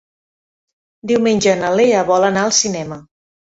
Diumenge 1.11 1.55
na 1.61 1.71
Lea 1.83 2.01
vol 2.11 2.29
anar 2.33 2.49
al 2.49 2.57
cinema. 2.65 3.01